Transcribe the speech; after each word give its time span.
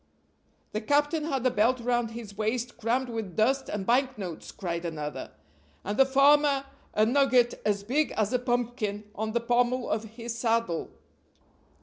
"The 0.71 0.81
captain 0.81 1.25
had 1.25 1.45
a 1.45 1.51
belt 1.51 1.79
round 1.79 2.09
his 2.09 2.35
waist 2.35 2.75
crammed 2.75 3.07
with 3.09 3.35
dust 3.35 3.69
and 3.69 3.85
bank 3.85 4.17
notes," 4.17 4.51
cried 4.51 4.83
another, 4.83 5.29
"and 5.83 5.95
the 5.95 6.07
farmer 6.07 6.65
a 6.95 7.05
nugget 7.05 7.61
as 7.63 7.83
big 7.83 8.11
as 8.13 8.33
a 8.33 8.39
pumpkin 8.39 9.03
on 9.13 9.33
the 9.33 9.41
pommel 9.41 9.87
of 9.91 10.05
his 10.05 10.35
saddle." 10.35 10.89